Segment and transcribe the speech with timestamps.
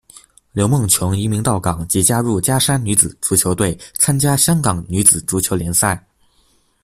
[0.53, 6.03] 刘梦琼移民到港即加入加山女子足球队参加香港女子足球联赛。